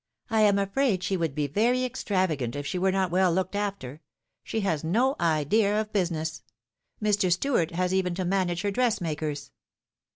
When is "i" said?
0.31-0.41